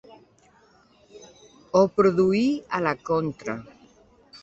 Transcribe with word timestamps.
Ho 1.75 1.83
produí 2.01 2.43
a 2.79 2.83
la 2.89 2.99
contra. 3.15 3.61